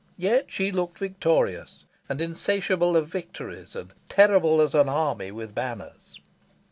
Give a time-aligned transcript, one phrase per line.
[0.17, 6.19] Yet she looked victorious, and insatiable of victories, and "terrible as an army with banners."